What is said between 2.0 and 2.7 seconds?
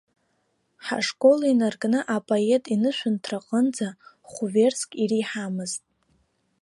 апоет